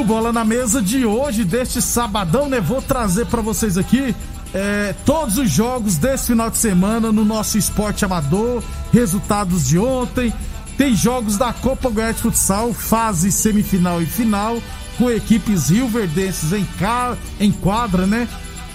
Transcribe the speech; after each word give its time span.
No 0.00 0.06
Bola 0.06 0.32
na 0.32 0.46
Mesa 0.46 0.80
de 0.80 1.04
hoje, 1.04 1.44
deste 1.44 1.82
sabadão, 1.82 2.48
né? 2.48 2.58
Vou 2.58 2.80
trazer 2.80 3.26
para 3.26 3.42
vocês 3.42 3.76
aqui 3.76 4.14
é, 4.54 4.94
todos 5.04 5.36
os 5.36 5.50
jogos 5.50 5.98
desse 5.98 6.28
final 6.28 6.48
de 6.48 6.56
semana 6.56 7.12
no 7.12 7.22
nosso 7.22 7.58
esporte 7.58 8.02
amador, 8.02 8.62
resultados 8.94 9.68
de 9.68 9.78
ontem. 9.78 10.32
Tem 10.78 10.96
jogos 10.96 11.36
da 11.36 11.52
Copa 11.52 11.90
Goiás 11.90 12.16
de 12.16 12.22
Futsal, 12.22 12.72
fase 12.72 13.30
semifinal 13.30 14.00
e 14.00 14.06
final, 14.06 14.58
com 14.96 15.10
equipes 15.10 15.68
rioverdenses 15.68 16.50
em, 16.54 16.64
ca... 16.78 17.14
em 17.38 17.52
quadra, 17.52 18.06
né? 18.06 18.26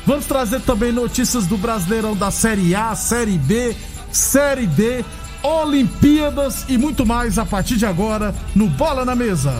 Vamos 0.05 0.27
trazer 0.27 0.61
também 0.61 0.91
notícias 0.91 1.47
do 1.47 1.57
Brasileirão 1.57 2.15
da 2.15 2.29
Série 2.29 2.75
A, 2.75 2.93
Série 2.93 3.39
B, 3.39 3.75
Série 4.11 4.67
D, 4.67 5.03
Olimpíadas 5.41 6.65
e 6.69 6.77
muito 6.77 7.03
mais 7.03 7.39
a 7.39 7.45
partir 7.45 7.77
de 7.77 7.85
agora 7.87 8.35
no 8.53 8.67
Bola 8.67 9.03
na 9.03 9.15
Mesa. 9.15 9.59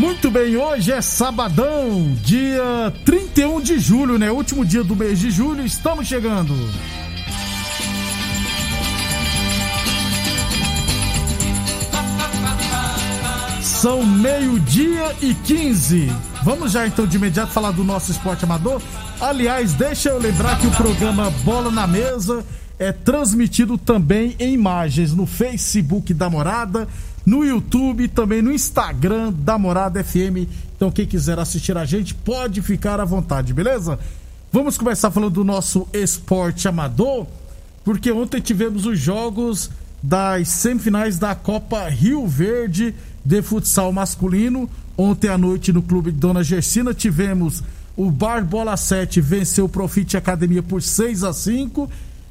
Muito 0.00 0.30
bem, 0.30 0.56
hoje 0.56 0.90
é 0.90 1.02
sabadão, 1.02 2.16
dia 2.22 2.90
31 3.04 3.60
de 3.60 3.78
julho, 3.78 4.18
né? 4.18 4.32
Último 4.32 4.64
dia 4.64 4.82
do 4.82 4.96
mês 4.96 5.18
de 5.18 5.30
julho, 5.30 5.62
estamos 5.62 6.06
chegando. 6.08 6.54
São 13.60 14.02
meio-dia 14.06 15.14
e 15.20 15.34
15. 15.34 16.10
Vamos 16.44 16.72
já 16.72 16.86
então 16.86 17.06
de 17.06 17.18
imediato 17.18 17.52
falar 17.52 17.72
do 17.72 17.84
nosso 17.84 18.10
esporte 18.10 18.42
amador. 18.42 18.80
Aliás, 19.20 19.74
deixa 19.74 20.08
eu 20.08 20.18
lembrar 20.18 20.58
que 20.58 20.66
o 20.66 20.70
programa 20.70 21.30
Bola 21.44 21.70
na 21.70 21.86
Mesa 21.86 22.42
é 22.78 22.90
transmitido 22.90 23.76
também 23.76 24.34
em 24.38 24.54
imagens 24.54 25.12
no 25.12 25.26
Facebook 25.26 26.14
da 26.14 26.30
Morada, 26.30 26.88
no 27.24 27.44
YouTube, 27.44 28.08
também 28.08 28.42
no 28.42 28.52
Instagram 28.52 29.32
da 29.32 29.58
Morada 29.58 30.02
FM. 30.02 30.48
Então, 30.76 30.90
quem 30.90 31.06
quiser 31.06 31.38
assistir 31.38 31.76
a 31.76 31.84
gente, 31.84 32.14
pode 32.14 32.62
ficar 32.62 33.00
à 33.00 33.04
vontade, 33.04 33.52
beleza? 33.52 33.98
Vamos 34.52 34.76
começar 34.76 35.10
falando 35.10 35.34
do 35.34 35.44
nosso 35.44 35.86
esporte 35.92 36.66
amador, 36.66 37.26
porque 37.84 38.10
ontem 38.10 38.40
tivemos 38.40 38.86
os 38.86 38.98
jogos 38.98 39.70
das 40.02 40.48
semifinais 40.48 41.18
da 41.18 41.34
Copa 41.34 41.88
Rio 41.88 42.26
Verde 42.26 42.94
de 43.24 43.42
futsal 43.42 43.92
masculino. 43.92 44.68
Ontem 44.96 45.28
à 45.28 45.38
noite 45.38 45.72
no 45.72 45.82
clube 45.82 46.10
de 46.10 46.18
Dona 46.18 46.42
Gersina 46.42 46.92
tivemos 46.92 47.62
o 47.96 48.10
Bar 48.10 48.44
Bola 48.44 48.76
7 48.76 49.20
venceu 49.20 49.66
o 49.66 49.68
Profit 49.68 50.16
Academia 50.16 50.62
por 50.62 50.82
6 50.82 51.22
a 51.24 51.32
5 51.32 51.90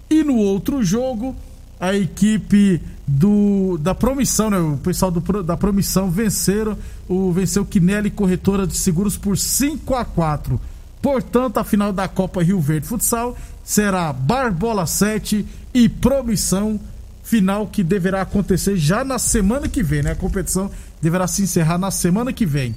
e 0.10 0.24
no 0.24 0.36
outro 0.38 0.84
jogo 0.84 1.36
a 1.80 1.96
equipe 1.96 2.82
do 3.10 3.80
da 3.80 3.96
Promissão, 3.96 4.52
né, 4.52 4.60
o 4.60 4.78
pessoal 4.78 5.10
do, 5.10 5.42
da 5.42 5.58
Promissão 5.58 6.12
venceram 6.12 6.78
o 7.08 7.32
venceu 7.32 7.66
Quinelli 7.66 8.12
Corretora 8.12 8.68
de 8.68 8.78
Seguros 8.78 9.18
por 9.18 9.36
5 9.36 9.96
a 9.96 10.06
4. 10.06 10.62
Portanto, 11.02 11.58
a 11.58 11.64
final 11.64 11.92
da 11.92 12.08
Copa 12.08 12.44
Rio 12.44 12.60
Verde 12.60 12.86
Futsal 12.86 13.36
será 13.64 14.14
Bar 14.14 14.54
Bola 14.54 14.86
7 14.86 15.46
e 15.74 15.90
Promissão 15.90 16.80
final 17.24 17.68
que 17.68 17.84
deverá 17.84 18.22
acontecer 18.22 18.78
já 18.78 19.04
na 19.04 19.18
semana 19.18 19.68
que 19.68 19.82
vem, 19.82 20.04
né? 20.04 20.12
A 20.12 20.16
competição 20.16 20.70
deverá 21.02 21.26
se 21.26 21.42
encerrar 21.42 21.78
na 21.78 21.90
semana 21.90 22.32
que 22.32 22.46
vem. 22.46 22.76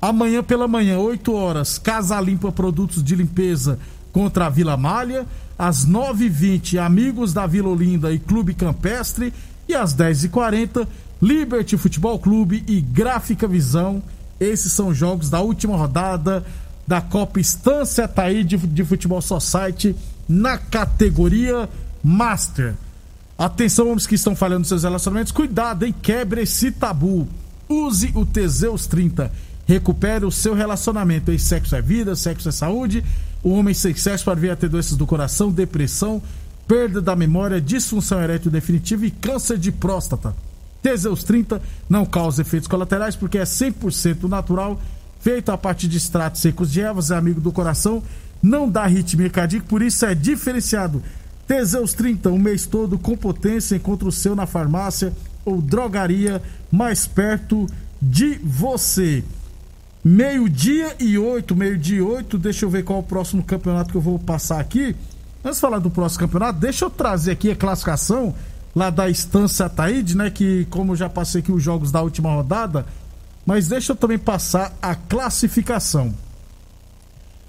Amanhã 0.00 0.42
pela 0.42 0.66
manhã, 0.66 0.98
8 0.98 1.32
horas, 1.32 1.78
Casa 1.78 2.20
Limpa 2.20 2.50
Produtos 2.50 3.02
de 3.02 3.14
Limpeza 3.14 3.78
contra 4.12 4.46
a 4.46 4.50
Vila 4.50 4.76
Malha. 4.76 5.26
Às 5.58 5.86
9h20, 5.86 6.78
Amigos 6.78 7.32
da 7.32 7.46
Vila 7.46 7.68
Olinda 7.68 8.12
e 8.12 8.18
Clube 8.18 8.54
Campestre. 8.54 9.32
E 9.68 9.74
às 9.74 9.94
10h40, 9.94 10.88
Liberty 11.20 11.76
Futebol 11.76 12.18
Clube 12.18 12.64
e 12.66 12.80
Gráfica 12.80 13.46
Visão 13.46 14.02
esses 14.42 14.72
são 14.72 14.92
jogos 14.92 15.30
da 15.30 15.40
última 15.40 15.76
rodada 15.76 16.44
da 16.84 17.00
Copa 17.00 17.38
Estância 17.38 18.08
Taí 18.08 18.42
de, 18.42 18.56
de 18.56 18.84
Futebol 18.84 19.22
Society 19.22 19.94
na 20.28 20.58
categoria 20.58 21.68
Master. 22.02 22.74
Atenção, 23.36 23.86
homens 23.86 24.06
que 24.06 24.14
estão 24.14 24.36
falhando 24.36 24.66
seus 24.66 24.82
relacionamentos, 24.82 25.32
cuidado, 25.32 25.84
hein? 25.84 25.94
Quebre 26.02 26.42
esse 26.42 26.70
tabu. 26.70 27.26
Use 27.68 28.12
o 28.14 28.26
Teseus 28.26 28.86
30. 28.86 29.32
Recupere 29.66 30.24
o 30.24 30.30
seu 30.30 30.54
relacionamento. 30.54 31.30
Hein? 31.30 31.38
Sexo 31.38 31.74
é 31.74 31.82
vida, 31.82 32.14
sexo 32.14 32.48
é 32.48 32.52
saúde. 32.52 33.02
O 33.42 33.50
homem 33.50 33.74
sem 33.74 33.94
sexo 33.94 34.24
pode 34.24 34.40
vir 34.40 34.50
a 34.50 34.56
ter 34.56 34.68
doenças 34.68 34.96
do 34.96 35.06
coração, 35.06 35.50
depressão, 35.50 36.22
perda 36.68 37.00
da 37.00 37.16
memória, 37.16 37.60
disfunção 37.60 38.22
erétil 38.22 38.50
definitiva 38.50 39.06
e 39.06 39.10
câncer 39.10 39.58
de 39.58 39.72
próstata. 39.72 40.34
Teseus 40.82 41.24
30 41.24 41.60
não 41.88 42.04
causa 42.04 42.42
efeitos 42.42 42.68
colaterais 42.68 43.16
porque 43.16 43.38
é 43.38 43.44
100% 43.44 44.24
natural, 44.28 44.80
feito 45.20 45.50
a 45.50 45.58
partir 45.58 45.88
de 45.88 45.96
extratos 45.96 46.40
secos 46.40 46.70
de 46.70 46.80
ervas, 46.80 47.10
é 47.10 47.16
amigo 47.16 47.40
do 47.40 47.52
coração, 47.52 48.02
não 48.42 48.68
dá 48.68 48.84
ritmo 48.86 49.28
cardíaco, 49.30 49.66
por 49.66 49.80
isso 49.80 50.04
é 50.04 50.14
diferenciado. 50.14 51.02
Teseus 51.46 51.92
30, 51.92 52.30
o 52.30 52.38
mês 52.38 52.66
todo 52.66 52.98
com 52.98 53.16
potência, 53.16 53.76
encontra 53.76 54.08
o 54.08 54.12
seu 54.12 54.34
na 54.34 54.46
farmácia 54.46 55.12
ou 55.44 55.60
drogaria 55.60 56.42
mais 56.70 57.06
perto 57.06 57.66
de 58.00 58.38
você. 58.42 59.24
Meio-dia 60.04 60.96
e 60.98 61.16
oito, 61.16 61.54
meio-dia 61.54 61.98
e 61.98 62.02
oito, 62.02 62.38
deixa 62.38 62.64
eu 62.64 62.70
ver 62.70 62.82
qual 62.82 62.98
é 62.98 63.02
o 63.02 63.04
próximo 63.04 63.42
campeonato 63.42 63.90
que 63.90 63.96
eu 63.96 64.00
vou 64.00 64.18
passar 64.18 64.60
aqui. 64.60 64.96
Antes 65.44 65.58
de 65.58 65.60
falar 65.60 65.78
do 65.78 65.90
próximo 65.90 66.20
campeonato, 66.20 66.58
deixa 66.58 66.84
eu 66.84 66.90
trazer 66.90 67.32
aqui 67.32 67.50
a 67.50 67.56
classificação 67.56 68.34
lá 68.74 68.90
da 68.90 69.08
Estância 69.08 69.66
Ataíde, 69.66 70.16
né? 70.16 70.30
Que 70.30 70.64
como 70.70 70.92
eu 70.92 70.96
já 70.96 71.08
passei 71.08 71.40
aqui 71.40 71.52
os 71.52 71.62
jogos 71.62 71.92
da 71.92 72.00
última 72.00 72.32
rodada, 72.32 72.86
mas 73.44 73.68
deixa 73.68 73.92
eu 73.92 73.96
também 73.96 74.18
passar 74.18 74.72
a 74.80 74.94
classificação. 74.94 76.14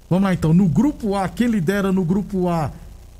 Vamos 0.08 0.24
lá 0.24 0.34
então, 0.34 0.52
no 0.52 0.68
grupo 0.68 1.16
A, 1.16 1.28
quem 1.28 1.48
lidera 1.48 1.90
no 1.90 2.04
grupo 2.04 2.48
A 2.48 2.70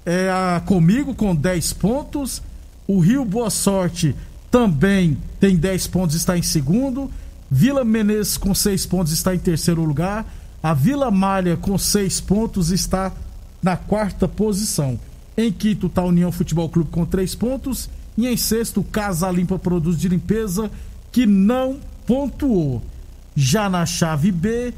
é 0.04 0.30
a 0.30 0.60
Comigo 0.64 1.14
com 1.14 1.34
10 1.34 1.72
pontos. 1.74 2.42
O 2.86 2.98
Rio 2.98 3.24
Boa 3.24 3.50
Sorte 3.50 4.14
também 4.50 5.16
tem 5.40 5.56
10 5.56 5.86
pontos, 5.88 6.14
está 6.14 6.36
em 6.36 6.42
segundo. 6.42 7.10
Vila 7.50 7.84
Menezes 7.84 8.36
com 8.36 8.54
6 8.54 8.86
pontos 8.86 9.12
está 9.12 9.34
em 9.34 9.38
terceiro 9.38 9.84
lugar. 9.84 10.26
A 10.62 10.74
Vila 10.74 11.10
Malha 11.10 11.56
com 11.56 11.76
6 11.76 12.20
pontos 12.20 12.70
está 12.70 13.12
na 13.62 13.76
quarta 13.76 14.28
posição. 14.28 14.98
Em 15.36 15.50
quinto 15.50 15.86
está 15.86 16.02
a 16.02 16.06
União 16.06 16.30
Futebol 16.30 16.68
Clube 16.68 16.90
com 16.90 17.04
3 17.04 17.34
pontos. 17.34 17.88
E 18.16 18.26
em 18.26 18.36
sexto, 18.36 18.82
Casa 18.82 19.30
Limpa 19.30 19.58
Produtos 19.58 20.00
de 20.00 20.08
Limpeza, 20.08 20.70
que 21.10 21.26
não 21.26 21.78
pontuou. 22.06 22.82
Já 23.34 23.68
na 23.68 23.84
chave 23.84 24.30
B, 24.30 24.72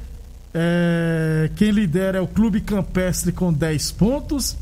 é, 0.54 1.50
quem 1.54 1.70
lidera 1.70 2.18
é 2.18 2.20
o 2.20 2.26
Clube 2.26 2.62
Campestre 2.62 3.30
com 3.32 3.52
10 3.52 3.92
pontos. 3.92 4.56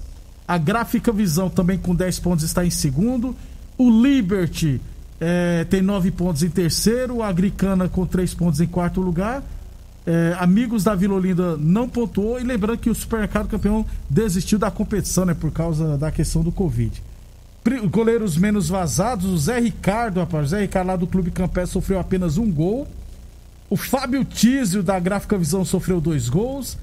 A 0.46 0.58
Gráfica 0.58 1.10
Visão 1.10 1.48
também 1.48 1.78
com 1.78 1.94
10 1.94 2.18
pontos 2.20 2.44
está 2.44 2.64
em 2.64 2.70
segundo. 2.70 3.34
O 3.78 3.90
Liberty 3.90 4.80
é, 5.20 5.64
tem 5.64 5.80
9 5.80 6.10
pontos 6.10 6.42
em 6.42 6.50
terceiro. 6.50 7.22
A 7.22 7.28
Agricana 7.28 7.88
com 7.88 8.06
3 8.06 8.34
pontos 8.34 8.60
em 8.60 8.66
quarto 8.66 9.00
lugar. 9.00 9.42
É, 10.06 10.36
amigos 10.38 10.84
da 10.84 10.94
Vila 10.94 11.14
Olinda 11.14 11.56
não 11.56 11.88
pontuou. 11.88 12.38
E 12.38 12.44
lembrando 12.44 12.78
que 12.78 12.90
o 12.90 12.94
Supermercado 12.94 13.48
Campeão 13.48 13.86
desistiu 14.08 14.58
da 14.58 14.70
competição, 14.70 15.24
né? 15.24 15.34
Por 15.34 15.50
causa 15.50 15.96
da 15.96 16.10
questão 16.10 16.42
do 16.42 16.52
Covid. 16.52 17.02
Goleiros 17.90 18.36
menos 18.36 18.68
vazados, 18.68 19.24
o 19.24 19.38
Zé 19.38 19.58
Ricardo, 19.58 20.20
rapaz. 20.20 20.50
Zé 20.50 20.60
Ricardo 20.60 20.88
lá 20.88 20.96
do 20.96 21.06
Clube 21.06 21.30
Campestre 21.30 21.72
sofreu 21.72 21.98
apenas 21.98 22.36
um 22.36 22.50
gol. 22.50 22.86
O 23.70 23.76
Fábio 23.76 24.22
Tísio 24.22 24.82
da 24.82 25.00
Gráfica 25.00 25.38
Visão 25.38 25.64
sofreu 25.64 25.98
dois 25.98 26.28
gols. 26.28 26.76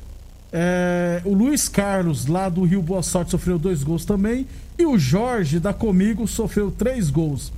É, 0.54 1.22
o 1.24 1.34
Luiz 1.34 1.70
Carlos, 1.70 2.26
lá 2.26 2.50
do 2.50 2.64
Rio 2.64 2.82
Boa 2.82 3.02
Sorte, 3.02 3.32
sofreu 3.32 3.58
dois 3.58 3.84
gols 3.84 4.04
também. 4.04 4.46
E 4.78 4.86
o 4.86 4.98
Jorge, 4.98 5.60
da 5.60 5.74
Comigo, 5.74 6.28
sofreu 6.28 6.70
três 6.70 7.10
gols. 7.10 7.54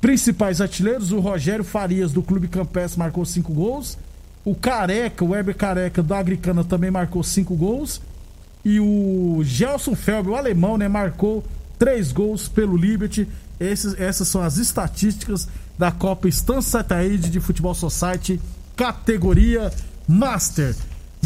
Principais 0.00 0.60
artilheiros, 0.60 1.12
o 1.12 1.20
Rogério 1.20 1.64
Farias, 1.64 2.12
do 2.12 2.22
Clube 2.22 2.48
Campestre, 2.48 2.98
marcou 2.98 3.24
cinco 3.24 3.52
gols. 3.52 3.96
O 4.44 4.54
Careca, 4.54 5.24
o 5.24 5.30
Weber 5.30 5.56
Careca, 5.56 6.02
da 6.02 6.18
Agricana, 6.18 6.62
também 6.62 6.90
marcou 6.90 7.22
cinco 7.22 7.54
gols. 7.56 8.02
E 8.64 8.78
o 8.78 9.40
Gelson 9.42 9.94
Felber, 9.94 10.32
o 10.32 10.36
alemão, 10.36 10.76
né, 10.76 10.88
marcou 10.88 11.42
três 11.78 12.12
gols 12.12 12.48
pelo 12.48 12.76
Liberty. 12.76 13.26
Esses, 13.58 13.98
essas 13.98 14.28
são 14.28 14.42
as 14.42 14.58
estatísticas 14.58 15.48
da 15.78 15.90
Copa 15.90 16.28
Estância 16.28 16.84
Taíde 16.84 17.30
de 17.30 17.40
Futebol 17.40 17.74
Society, 17.74 18.40
categoria 18.76 19.72
Master 20.06 20.74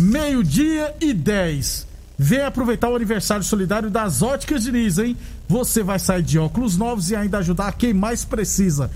meio-dia 0.01 0.95
e 1.01 1.13
10. 1.13 1.87
Vem 2.19 2.41
aproveitar 2.41 2.89
o 2.89 2.97
aniversário 2.97 3.45
solidário 3.45 3.91
das 3.91 4.23
Óticas 4.23 4.65
Diniz, 4.65 4.99
hein? 4.99 5.17
Você 5.49 5.83
vai 5.83 5.99
sair 5.99 6.23
de 6.23 6.39
óculos 6.39 6.77
novos 6.77 7.11
e 7.11 7.17
ainda 7.17 7.39
ajudar 7.39 7.73
quem 7.73 7.95
mais 7.95 8.25
precisa. 8.25 8.91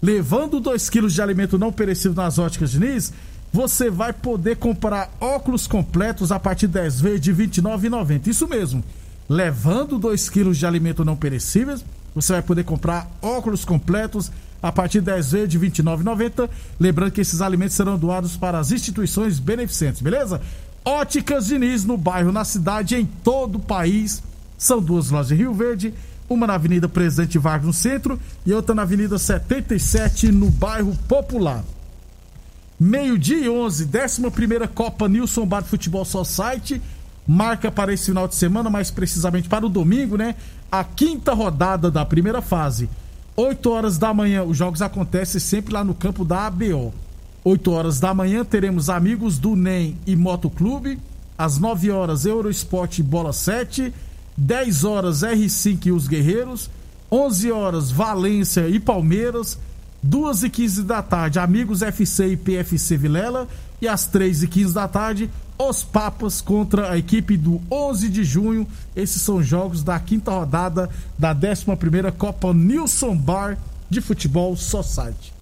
Levando 0.00 0.60
2 0.60 0.88
quilos 0.90 1.12
de 1.12 1.22
alimento 1.22 1.58
não 1.58 1.72
perecível 1.72 2.14
nas 2.14 2.38
Óticas 2.38 2.70
Diniz, 2.70 3.12
você 3.52 3.90
vai 3.90 4.12
poder 4.12 4.56
comprar 4.56 5.10
óculos 5.20 5.66
completos 5.66 6.32
a 6.32 6.40
partir 6.40 6.66
de 6.66 6.74
10 6.74 7.00
vezes 7.00 7.20
de 7.20 7.32
R$ 7.32 7.46
29,90. 7.46 8.26
Isso 8.26 8.48
mesmo. 8.48 8.82
Levando 9.28 9.98
2 9.98 10.28
quilos 10.28 10.58
de 10.58 10.66
alimento 10.66 11.04
não 11.04 11.16
perecíveis, 11.16 11.84
você 12.14 12.32
vai 12.32 12.42
poder 12.42 12.64
comprar 12.64 13.10
óculos 13.22 13.64
completos 13.64 14.30
a 14.62 14.72
partir 14.72 15.00
de 15.00 15.06
10 15.06 15.32
vezes 15.32 15.48
de 15.48 15.58
R$ 15.58 15.70
29,90. 15.70 16.48
Lembrando 16.78 17.12
que 17.12 17.20
esses 17.20 17.40
alimentos 17.40 17.76
serão 17.76 17.98
doados 17.98 18.36
para 18.36 18.58
as 18.58 18.72
instituições 18.72 19.38
beneficentes, 19.38 20.00
beleza? 20.00 20.40
Óticas 20.84 21.46
Diniz, 21.46 21.84
no 21.84 21.96
bairro, 21.96 22.30
na 22.30 22.44
cidade, 22.44 22.94
em 22.94 23.06
todo 23.06 23.56
o 23.56 23.60
país. 23.60 24.22
São 24.58 24.80
duas 24.80 25.10
lojas 25.10 25.32
em 25.32 25.36
Rio 25.36 25.54
Verde, 25.54 25.94
uma 26.28 26.46
na 26.46 26.54
Avenida 26.54 26.88
Presidente 26.88 27.38
Vargas, 27.38 27.66
no 27.66 27.72
centro, 27.72 28.20
e 28.44 28.52
outra 28.52 28.74
na 28.74 28.82
Avenida 28.82 29.18
77, 29.18 30.30
no 30.30 30.50
bairro 30.50 30.96
Popular. 31.08 31.64
Meio-dia 32.78 33.38
e 33.38 33.48
11, 33.48 33.88
11 33.88 34.68
Copa 34.74 35.08
Nilson 35.08 35.46
Bar 35.46 35.64
Futebol 35.64 36.04
Society. 36.04 36.82
Marca 37.26 37.70
para 37.70 37.92
esse 37.92 38.06
final 38.06 38.28
de 38.28 38.34
semana, 38.34 38.68
mais 38.68 38.90
precisamente 38.90 39.48
para 39.48 39.64
o 39.64 39.70
domingo, 39.70 40.16
né? 40.16 40.34
A 40.70 40.84
quinta 40.84 41.32
rodada 41.32 41.90
da 41.90 42.04
primeira 42.04 42.42
fase. 42.42 42.90
8 43.36 43.68
horas 43.68 43.98
da 43.98 44.14
manhã, 44.14 44.44
os 44.44 44.56
jogos 44.56 44.80
acontecem 44.80 45.40
sempre 45.40 45.74
lá 45.74 45.82
no 45.82 45.94
campo 45.94 46.24
da 46.24 46.46
ABO. 46.46 46.94
8 47.42 47.70
horas 47.72 47.98
da 47.98 48.14
manhã 48.14 48.44
teremos 48.44 48.88
amigos 48.88 49.38
do 49.38 49.56
NEM 49.56 49.98
e 50.06 50.14
Motoclube. 50.14 51.00
Às 51.36 51.58
9 51.58 51.90
horas, 51.90 52.24
Eurosport 52.24 53.00
Bola 53.02 53.32
7. 53.32 53.92
10 54.36 54.84
horas, 54.84 55.22
R5 55.22 55.86
e 55.86 55.92
os 55.92 56.06
Guerreiros. 56.06 56.70
11 57.10 57.50
horas, 57.50 57.90
Valência 57.90 58.68
e 58.68 58.78
Palmeiras. 58.78 59.58
2 60.06 60.42
e 60.42 60.50
15 60.50 60.82
da 60.82 61.02
tarde, 61.02 61.38
Amigos 61.38 61.80
FC 61.80 62.32
e 62.32 62.36
PFC 62.36 62.94
Vilela. 62.94 63.48
E 63.80 63.88
às 63.88 64.06
3 64.06 64.42
e 64.42 64.48
15 64.48 64.74
da 64.74 64.86
tarde, 64.86 65.30
os 65.58 65.82
Papas 65.82 66.42
contra 66.42 66.90
a 66.90 66.98
equipe 66.98 67.38
do 67.38 67.60
11 67.70 68.10
de 68.10 68.22
junho. 68.22 68.68
Esses 68.94 69.22
são 69.22 69.42
jogos 69.42 69.82
da 69.82 69.98
quinta 69.98 70.30
rodada 70.30 70.90
da 71.18 71.32
11 71.32 72.12
Copa 72.18 72.52
Nilson 72.52 73.16
Bar 73.16 73.56
de 73.88 74.02
Futebol 74.02 74.54
Society. 74.56 75.32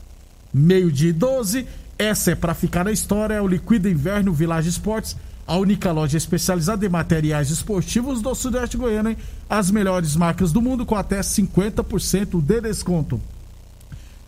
Meio-dia 0.55 1.11
e 1.11 1.13
12, 1.13 1.67
essa 1.99 2.31
é 2.31 2.35
para 2.37 2.55
ficar 2.55 2.85
na 2.85 2.93
história: 2.93 3.35
é 3.35 3.41
o 3.41 3.49
Liquida 3.49 3.91
Inverno 3.91 4.33
Village 4.33 4.69
Esportes, 4.69 5.17
a 5.45 5.57
única 5.57 5.91
loja 5.91 6.17
especializada 6.17 6.87
em 6.87 6.89
materiais 6.89 7.51
esportivos 7.51 8.23
do 8.23 8.33
Sudeste 8.33 8.77
Goiano. 8.77 9.11
Hein? 9.11 9.17
As 9.51 9.73
melhores 9.73 10.15
marcas 10.15 10.53
do 10.53 10.63
mundo 10.63 10.87
com 10.87 10.95
até 10.95 11.19
50% 11.19 12.41
de 12.41 12.61
desconto. 12.61 13.21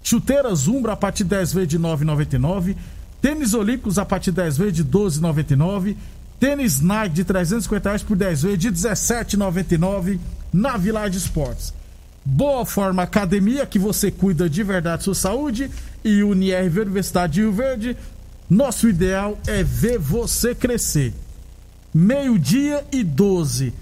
Chuteiras 0.05 0.69
Umbra 0.69 0.93
a 0.93 0.97
partir 0.97 1.25
de 1.25 1.31
10 1.31 1.53
vezes 1.55 1.69
de 1.71 1.79
9,99. 1.79 2.77
Tênis 3.23 3.55
Olímpicos 3.55 3.99
a 3.99 4.05
partir 4.05 4.31
de 4.31 4.37
10 4.37 4.59
vezes 4.59 4.75
de 4.75 4.85
12,99. 4.85 5.97
Tênis 6.39 6.79
Nike 6.79 7.15
de 7.15 7.25
350 7.25 7.89
reais 7.89 8.03
por 8.03 8.15
10 8.15 8.43
vezes 8.43 8.59
de 8.59 8.71
17,99 8.71 10.21
na 10.53 10.77
Village 10.77 11.17
Esportes. 11.17 11.73
Boa 12.23 12.67
Forma 12.67 13.03
Academia, 13.03 13.65
que 13.65 13.79
você 13.79 14.11
cuida 14.11 14.49
de 14.49 14.63
verdade 14.63 15.05
sua 15.05 15.15
saúde. 15.15 15.71
E 16.05 16.23
Unirv 16.23 16.81
Universidade 16.81 17.33
de 17.33 17.41
Rio 17.41 17.53
Verde. 17.53 17.97
Nosso 18.49 18.87
ideal 18.87 19.39
é 19.47 19.63
ver 19.63 19.99
você 19.99 20.55
crescer. 20.55 21.15
Meio-dia 21.95 22.85
e 22.93 23.03
12. 23.03 23.73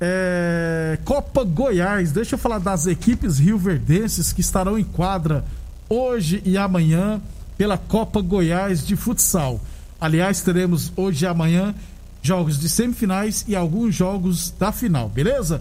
É... 0.00 0.98
Copa 1.04 1.44
Goiás. 1.44 2.10
Deixa 2.10 2.34
eu 2.34 2.38
falar 2.38 2.58
das 2.58 2.86
equipes 2.86 3.38
rioverdenses 3.38 4.32
que 4.32 4.40
estarão 4.40 4.76
em 4.76 4.82
quadra 4.82 5.44
hoje 5.88 6.42
e 6.44 6.56
amanhã 6.56 7.20
pela 7.56 7.78
Copa 7.78 8.20
Goiás 8.20 8.86
de 8.86 8.96
Futsal. 8.96 9.60
Aliás, 10.00 10.42
teremos 10.42 10.92
hoje 10.96 11.24
e 11.24 11.28
amanhã 11.28 11.74
jogos 12.22 12.58
de 12.58 12.68
semifinais 12.68 13.44
e 13.48 13.56
alguns 13.56 13.94
jogos 13.94 14.50
da 14.58 14.70
final, 14.70 15.08
beleza? 15.08 15.60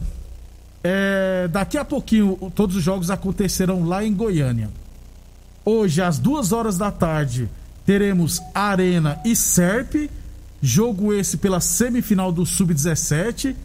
É, 0.83 1.47
daqui 1.47 1.77
a 1.77 1.83
pouquinho 1.83 2.37
todos 2.55 2.75
os 2.75 2.83
jogos 2.83 3.09
acontecerão 3.09 3.83
lá 3.83 4.03
em 4.03 4.13
Goiânia. 4.13 4.69
Hoje, 5.65 6.01
às 6.01 6.17
duas 6.17 6.51
horas 6.51 6.77
da 6.77 6.91
tarde, 6.91 7.49
teremos 7.85 8.41
Arena 8.53 9.19
e 9.25 9.35
Serp. 9.35 10.09
Jogo 10.61 11.13
esse 11.13 11.37
pela 11.37 11.59
semifinal 11.59 12.31
do 12.31 12.45
Sub-17. 12.45 13.55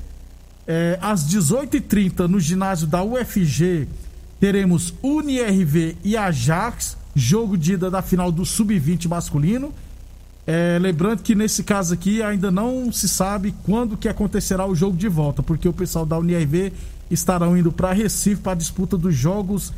É, 0.66 0.98
às 1.00 1.24
18h30, 1.26 2.26
no 2.26 2.40
ginásio 2.40 2.86
da 2.86 3.02
UFG, 3.02 3.88
teremos 4.42 4.92
UniRV 5.00 5.96
e 6.02 6.16
Ajax 6.16 6.96
jogo 7.14 7.56
de 7.56 7.74
ida 7.74 7.88
da 7.88 8.02
final 8.02 8.32
do 8.32 8.44
Sub-20 8.44 9.06
masculino. 9.06 9.72
É, 10.44 10.80
lembrando 10.80 11.22
que 11.22 11.36
nesse 11.36 11.62
caso 11.62 11.94
aqui 11.94 12.20
ainda 12.20 12.50
não 12.50 12.90
se 12.90 13.08
sabe 13.08 13.54
quando 13.62 13.96
que 13.96 14.08
acontecerá 14.08 14.66
o 14.66 14.74
jogo 14.74 14.96
de 14.96 15.06
volta, 15.06 15.44
porque 15.44 15.68
o 15.68 15.72
pessoal 15.72 16.04
da 16.04 16.18
UNIRV 16.18 16.72
estarão 17.08 17.56
indo 17.56 17.70
para 17.70 17.92
Recife 17.92 18.42
para 18.42 18.50
a 18.50 18.56
disputa 18.56 18.98
dos 18.98 19.14
jogos 19.14 19.72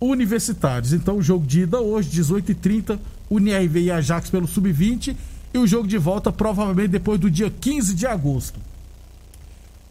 universitários. 0.00 0.94
Então 0.94 1.18
o 1.18 1.22
jogo 1.22 1.46
de 1.46 1.64
ida 1.64 1.78
hoje, 1.78 2.08
18h30, 2.08 2.98
UNIRV 3.30 3.80
e 3.80 3.90
Ajax 3.90 4.30
pelo 4.30 4.48
Sub-20 4.48 5.14
e 5.52 5.58
o 5.58 5.66
jogo 5.66 5.86
de 5.86 5.98
volta 5.98 6.32
provavelmente 6.32 6.88
depois 6.88 7.20
do 7.20 7.30
dia 7.30 7.50
15 7.50 7.94
de 7.94 8.06
agosto. 8.06 8.58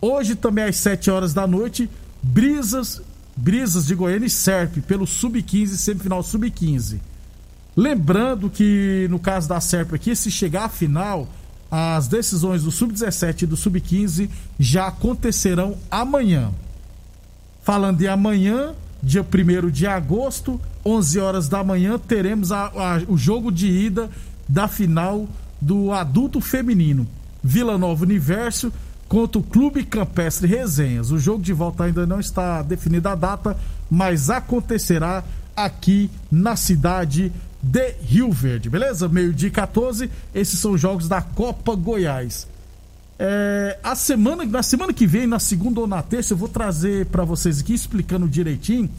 Hoje 0.02 0.34
também 0.34 0.64
às 0.64 0.78
7 0.78 1.12
horas 1.12 1.32
da 1.32 1.46
noite, 1.46 1.88
Brisas, 2.24 3.04
Brisas 3.36 3.86
de 3.86 3.96
Goiânia 3.96 4.28
e 4.28 4.30
Serp 4.30 4.78
pelo 4.88 5.06
Sub-15, 5.06 5.68
semifinal 5.76 6.24
Sub-15. 6.24 7.00
Lembrando 7.76 8.50
que 8.50 9.08
no 9.10 9.20
caso 9.20 9.50
da 9.50 9.60
Serp 9.60 9.94
aqui, 9.94 10.16
se 10.16 10.32
chegar 10.32 10.66
à 10.66 10.70
final, 10.70 11.28
as 11.70 12.08
decisões 12.08 12.64
do 12.64 12.72
Sub-17 12.72 13.42
e 13.42 13.46
do 13.46 13.58
Sub-15 13.58 14.30
já 14.58 14.88
acontecerão 14.88 15.78
amanhã. 15.92 16.52
Falando 17.64 17.98
de 17.98 18.08
amanhã, 18.08 18.74
dia 19.04 19.24
1 19.24 19.70
de 19.70 19.86
agosto, 19.86 20.62
11 20.86 21.20
horas 21.20 21.50
da 21.50 21.64
manhã, 21.64 22.00
teremos 22.00 22.52
a, 22.52 22.68
a, 22.68 23.02
o 23.08 23.18
jogo 23.18 23.52
de 23.52 23.68
ida 23.68 24.10
da 24.48 24.68
final 24.68 25.28
do 25.60 25.92
adulto 25.92 26.40
feminino. 26.40 27.06
Vila 27.44 27.78
Nova 27.78 28.04
Universo 28.04 28.72
contra 29.16 29.40
o 29.40 29.44
Clube 29.44 29.86
Campestre 29.86 30.46
Resenhas. 30.46 31.10
O 31.10 31.18
jogo 31.18 31.42
de 31.42 31.54
volta 31.54 31.86
ainda 31.86 32.06
não 32.06 32.20
está 32.20 32.62
definida 32.62 33.14
a 33.14 33.16
data, 33.16 33.56
mas 33.90 34.30
acontecerá 34.30 35.24
aqui 35.56 36.12
na 36.30 36.58
cidade 36.58 37.32
de 37.64 37.94
Rio 38.02 38.30
Verde, 38.30 38.70
beleza? 38.70 39.08
Meio-dia 39.08 39.50
14, 39.50 40.12
esses 40.34 40.60
são 40.60 40.74
os 40.74 40.82
jogos 40.82 41.08
da 41.08 41.22
Copa 41.22 41.74
Goiás. 41.76 42.46
É, 43.18 43.80
a 43.82 43.96
semana, 43.96 44.44
na 44.44 44.62
semana 44.62 44.92
que 44.92 45.08
vem, 45.08 45.26
na 45.26 45.40
segunda 45.40 45.80
ou 45.80 45.88
na 45.88 46.02
terça, 46.02 46.34
eu 46.34 46.38
vou 46.38 46.50
trazer 46.50 47.06
para 47.06 47.24
vocês 47.24 47.62
aqui 47.62 47.74
explicando 47.74 48.28
direitinho, 48.28 48.90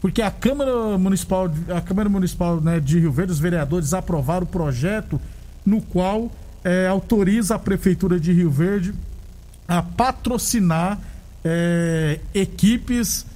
porque 0.00 0.22
a 0.22 0.30
Câmara 0.30 0.96
Municipal, 0.96 1.50
a 1.76 1.80
Câmara 1.80 2.08
Municipal 2.08 2.60
né, 2.60 2.78
de 2.78 3.00
Rio 3.00 3.10
Verde, 3.10 3.32
os 3.32 3.40
vereadores 3.40 3.92
aprovaram 3.92 4.44
o 4.44 4.48
projeto 4.48 5.20
no 5.66 5.80
qual 5.82 6.30
é, 6.62 6.86
autoriza 6.86 7.56
a 7.56 7.58
Prefeitura 7.58 8.20
de 8.20 8.32
Rio 8.32 8.52
Verde 8.52 8.94
a 9.66 9.82
patrocinar 9.82 10.98
é, 11.44 12.20
equipes 12.34 13.26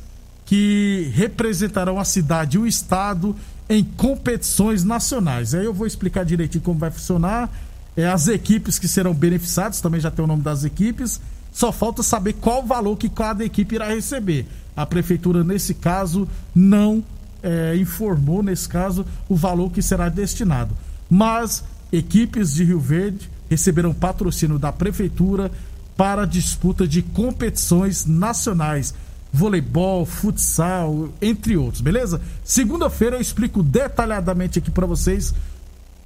que 0.47 1.11
representarão 1.15 1.99
a 1.99 2.05
cidade 2.05 2.57
e 2.57 2.61
o 2.61 2.67
estado 2.67 3.37
em 3.69 3.85
competições 3.85 4.83
nacionais. 4.83 5.55
Aí 5.55 5.65
eu 5.65 5.75
vou 5.75 5.87
explicar 5.87 6.25
direitinho 6.25 6.65
como 6.65 6.79
vai 6.79 6.91
funcionar. 6.91 7.51
É, 7.97 8.07
as 8.07 8.29
equipes 8.29 8.79
que 8.79 8.89
serão 8.89 9.13
beneficiadas, 9.13 9.81
também 9.81 10.01
já 10.01 10.11
tem 10.11 10.25
o 10.25 10.29
nome 10.29 10.43
das 10.43 10.65
equipes. 10.65 11.21
Só 11.53 11.73
falta 11.73 12.03
saber 12.03 12.35
qual 12.35 12.65
valor 12.65 12.97
que 12.97 13.09
cada 13.09 13.45
equipe 13.45 13.75
irá 13.75 13.89
receber. 13.89 14.47
A 14.77 14.87
prefeitura, 14.87 15.43
nesse 15.43 15.75
caso, 15.75 16.27
não 16.55 17.05
é, 17.43 17.77
informou, 17.77 18.43
nesse 18.43 18.69
caso, 18.69 19.05
o 19.29 19.37
valor 19.37 19.71
que 19.71 19.83
será 19.83 20.09
destinado. 20.09 20.75
Mas 21.11 21.65
equipes 21.93 22.55
de 22.55 22.65
Rio 22.65 22.81
Verde 22.81 23.29
receberão 23.51 23.93
patrocínio 23.93 24.59
da 24.59 24.73
prefeitura 24.73 25.51
para 25.99 26.25
disputa 26.25 26.87
de 26.87 27.03
competições 27.03 28.07
nacionais 28.07 28.95
voleibol, 29.33 30.07
futsal, 30.07 31.09
entre 31.21 31.57
outros, 31.57 31.81
beleza? 31.81 32.23
Segunda-feira 32.45 33.17
eu 33.17 33.21
explico 33.21 33.65
detalhadamente 33.65 34.61
aqui 34.61 34.71
para 34.71 34.87
vocês 34.87 35.35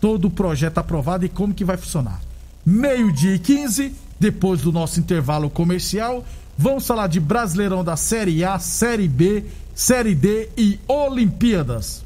todo 0.01 0.29
o 0.29 0.31
projeto 0.31 0.79
aprovado 0.79 1.27
e 1.27 1.29
como 1.29 1.53
que 1.53 1.63
vai 1.63 1.77
funcionar. 1.77 2.23
Meio-dia 2.65 3.35
e 3.35 3.39
15, 3.39 3.95
depois 4.19 4.63
do 4.63 4.73
nosso 4.73 4.99
intervalo 4.99 5.51
comercial, 5.51 6.25
vamos 6.57 6.87
falar 6.87 7.07
de 7.07 7.21
Brasileirão 7.21 7.85
da 7.85 7.95
Série 7.95 8.43
A, 8.43 8.59
Série 8.59 9.07
B, 9.07 9.45
Série 9.75 10.15
D 10.15 10.49
e 10.57 10.81
Olimpíadas. 10.89 12.03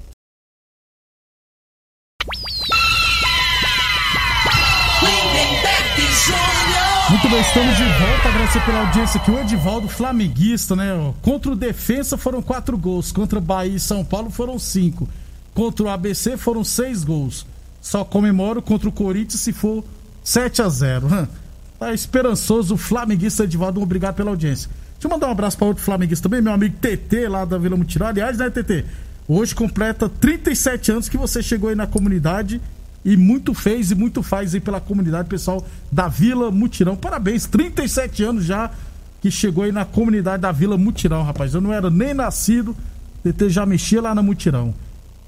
Muito 7.08 7.28
bem, 7.28 7.40
estamos 7.40 7.76
de 7.76 7.84
volta. 7.84 8.28
Agradecer 8.28 8.60
pela 8.66 8.80
audiência 8.80 9.20
aqui. 9.20 9.30
O 9.30 9.38
Edivaldo, 9.38 9.88
flamenguista, 9.88 10.74
né? 10.74 11.14
Contra 11.22 11.52
o 11.52 11.56
Defensa 11.56 12.18
foram 12.18 12.42
quatro 12.42 12.76
gols. 12.76 13.12
Contra 13.12 13.40
Bahia 13.40 13.76
e 13.76 13.80
São 13.80 14.04
Paulo 14.04 14.28
foram 14.28 14.58
cinco. 14.58 15.08
Contra 15.54 15.84
o 15.84 15.88
ABC 15.88 16.36
foram 16.36 16.64
seis 16.64 17.04
gols. 17.04 17.46
Só 17.80 18.04
comemoro 18.04 18.60
contra 18.60 18.88
o 18.88 18.92
Corinthians 18.92 19.40
se 19.40 19.52
for 19.52 19.84
7 20.24 20.62
a 20.62 20.68
0 20.68 21.28
Tá 21.78 21.94
esperançoso 21.94 22.74
o 22.74 22.78
flamenguista 22.78 23.44
Edivaldo. 23.44 23.80
Obrigado 23.80 24.16
pela 24.16 24.30
audiência. 24.30 24.68
Deixa 24.94 25.06
eu 25.06 25.10
mandar 25.10 25.28
um 25.28 25.32
abraço 25.32 25.56
para 25.56 25.68
outro 25.68 25.84
flamenguista 25.84 26.28
também, 26.28 26.42
meu 26.42 26.52
amigo 26.52 26.74
TT 26.80 27.28
lá 27.28 27.44
da 27.44 27.56
Vila 27.56 27.76
Mutirão. 27.76 28.08
Aliás, 28.08 28.38
né, 28.38 28.50
TT? 28.50 28.84
Hoje 29.28 29.54
completa 29.54 30.08
37 30.08 30.90
anos 30.90 31.08
que 31.08 31.16
você 31.16 31.40
chegou 31.40 31.70
aí 31.70 31.76
na 31.76 31.86
comunidade 31.86 32.60
e 33.06 33.16
muito 33.16 33.54
fez 33.54 33.92
e 33.92 33.94
muito 33.94 34.20
faz 34.20 34.52
aí 34.52 34.60
pela 34.60 34.80
comunidade 34.80 35.28
pessoal 35.28 35.64
da 35.92 36.08
Vila 36.08 36.50
Mutirão. 36.50 36.96
Parabéns, 36.96 37.46
37 37.46 38.24
anos 38.24 38.44
já 38.44 38.68
que 39.22 39.30
chegou 39.30 39.62
aí 39.62 39.70
na 39.70 39.84
comunidade 39.84 40.42
da 40.42 40.50
Vila 40.50 40.76
Mutirão, 40.76 41.22
rapaz. 41.22 41.54
Eu 41.54 41.60
não 41.60 41.72
era 41.72 41.88
nem 41.88 42.12
nascido, 42.12 42.76
TT 43.22 43.48
já 43.48 43.64
mexia 43.64 44.02
lá 44.02 44.12
na 44.12 44.24
Mutirão. 44.24 44.74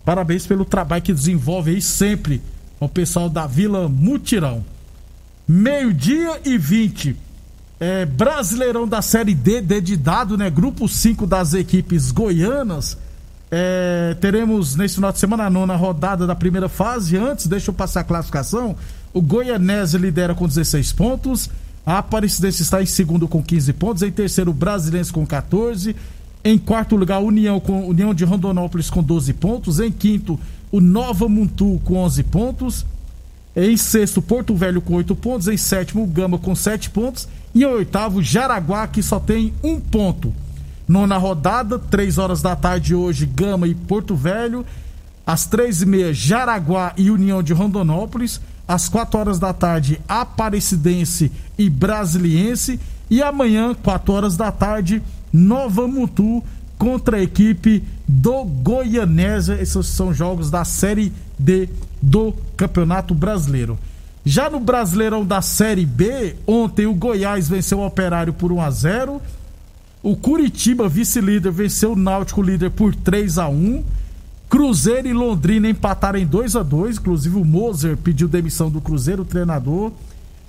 Parabéns 0.04 0.44
pelo 0.44 0.64
trabalho 0.64 1.02
que 1.02 1.12
desenvolve 1.12 1.70
aí 1.70 1.80
sempre 1.80 2.42
o 2.80 2.88
pessoal 2.88 3.30
da 3.30 3.46
Vila 3.46 3.88
Mutirão. 3.88 4.64
Meio-dia 5.46 6.40
e 6.44 6.58
20. 6.58 7.16
É, 7.78 8.04
Brasileirão 8.04 8.88
da 8.88 9.00
Série 9.00 9.36
D, 9.36 9.60
D 9.60 9.80
de 9.80 9.96
dado, 9.96 10.36
né? 10.36 10.50
Grupo 10.50 10.88
5 10.88 11.24
das 11.28 11.54
equipes 11.54 12.10
goianas. 12.10 12.98
É, 13.50 14.14
teremos 14.20 14.76
nesse 14.76 14.96
final 14.96 15.10
de 15.10 15.18
semana 15.18 15.44
a 15.46 15.50
nona 15.50 15.74
rodada 15.74 16.26
da 16.26 16.34
primeira 16.34 16.68
fase. 16.68 17.16
Antes, 17.16 17.46
deixa 17.46 17.70
eu 17.70 17.74
passar 17.74 18.00
a 18.00 18.04
classificação. 18.04 18.76
O 19.12 19.22
Goianese 19.22 19.96
lidera 19.96 20.34
com 20.34 20.46
16 20.46 20.92
pontos. 20.92 21.50
A 21.84 21.98
Aparecidense 21.98 22.62
está 22.62 22.82
em 22.82 22.86
segundo 22.86 23.26
com 23.26 23.42
15 23.42 23.72
pontos. 23.72 24.02
Em 24.02 24.10
terceiro, 24.10 24.50
o 24.50 24.54
Brasilense 24.54 25.12
com 25.12 25.26
14. 25.26 25.96
Em 26.44 26.58
quarto 26.58 26.96
lugar, 26.96 27.20
União, 27.20 27.58
com, 27.58 27.88
União 27.88 28.12
de 28.12 28.24
Rondonópolis 28.24 28.90
com 28.90 29.02
12 29.02 29.32
pontos. 29.32 29.80
Em 29.80 29.90
quinto, 29.90 30.38
o 30.70 30.80
Nova 30.80 31.28
Muntu 31.28 31.80
com 31.84 31.96
11 31.96 32.22
pontos. 32.24 32.86
Em 33.56 33.76
sexto, 33.76 34.20
Porto 34.20 34.54
Velho 34.54 34.82
com 34.82 34.94
8 34.94 35.16
pontos. 35.16 35.48
Em 35.48 35.56
sétimo, 35.56 36.06
Gama 36.06 36.38
com 36.38 36.54
7 36.54 36.90
pontos. 36.90 37.26
E 37.54 37.62
em 37.62 37.66
oitavo, 37.66 38.22
Jaraguá, 38.22 38.86
que 38.86 39.02
só 39.02 39.18
tem 39.18 39.54
um 39.64 39.80
ponto. 39.80 40.32
Nona 40.88 41.18
rodada, 41.18 41.78
3 41.78 42.16
horas 42.16 42.40
da 42.40 42.56
tarde 42.56 42.94
hoje, 42.94 43.26
Gama 43.26 43.68
e 43.68 43.74
Porto 43.74 44.16
Velho. 44.16 44.64
Às 45.26 45.44
três 45.44 45.82
e 45.82 45.86
meia, 45.86 46.14
Jaraguá 46.14 46.94
e 46.96 47.10
União 47.10 47.42
de 47.42 47.52
Rondonópolis. 47.52 48.40
Às 48.66 48.88
4 48.88 49.20
horas 49.20 49.38
da 49.38 49.52
tarde, 49.52 50.00
Aparecidense 50.08 51.30
e 51.58 51.68
Brasiliense. 51.68 52.80
E 53.10 53.22
amanhã, 53.22 53.74
4 53.74 54.12
horas 54.12 54.36
da 54.36 54.50
tarde, 54.50 55.02
Nova 55.30 55.86
Mutu 55.86 56.42
contra 56.78 57.18
a 57.18 57.22
equipe 57.22 57.84
do 58.06 58.44
Goianésia. 58.44 59.60
Esses 59.60 59.86
são 59.86 60.14
jogos 60.14 60.50
da 60.50 60.64
Série 60.64 61.12
D 61.38 61.68
do 62.00 62.32
Campeonato 62.56 63.14
Brasileiro. 63.14 63.78
Já 64.24 64.48
no 64.48 64.60
Brasileirão 64.60 65.24
da 65.24 65.42
Série 65.42 65.86
B, 65.86 66.36
ontem 66.46 66.86
o 66.86 66.94
Goiás 66.94 67.48
venceu 67.48 67.80
o 67.80 67.86
Operário 67.86 68.32
por 68.32 68.52
1 68.52 68.60
a 68.60 68.70
0 68.70 69.22
o 70.02 70.16
Curitiba, 70.16 70.88
vice-líder, 70.88 71.50
venceu 71.50 71.92
o 71.92 71.96
Náutico 71.96 72.42
líder 72.42 72.70
por 72.70 72.94
3 72.94 73.38
a 73.38 73.48
1 73.48 73.84
Cruzeiro 74.48 75.08
e 75.08 75.12
Londrina 75.12 75.68
empataram 75.68 76.18
em 76.18 76.26
2 76.26 76.56
a 76.56 76.62
2 76.62 76.96
Inclusive 76.96 77.36
o 77.36 77.44
Moser 77.44 77.96
pediu 77.96 78.28
demissão 78.28 78.70
do 78.70 78.80
Cruzeiro, 78.80 79.22
o 79.22 79.26
treinador. 79.26 79.92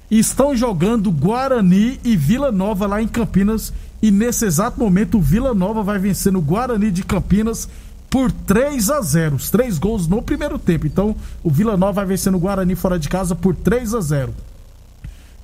Estão 0.10 0.56
jogando 0.56 1.12
Guarani 1.12 2.00
e 2.04 2.16
Vila 2.16 2.52
Nova 2.52 2.88
lá 2.88 3.02
em 3.02 3.08
Campinas. 3.08 3.74
E 4.02 4.10
nesse 4.10 4.46
exato 4.46 4.80
momento 4.80 5.18
o 5.18 5.22
Vila 5.22 5.54
Nova 5.54 5.84
vai 5.84 6.00
vencendo 6.00 6.40
o 6.40 6.42
Guarani 6.42 6.90
de 6.90 7.04
Campinas 7.04 7.68
por 8.10 8.32
3 8.32 8.90
a 8.90 9.02
0 9.02 9.36
Os 9.36 9.52
três 9.52 9.78
gols 9.78 10.08
no 10.08 10.22
primeiro 10.22 10.58
tempo. 10.58 10.88
Então 10.88 11.16
o 11.44 11.50
Vila 11.50 11.76
Nova 11.76 11.94
vai 11.94 12.06
vencendo 12.06 12.36
o 12.36 12.40
Guarani 12.40 12.76
fora 12.76 12.98
de 12.98 13.10
casa 13.10 13.36
por 13.36 13.54
3 13.54 13.94
a 13.94 14.00
0 14.00 14.34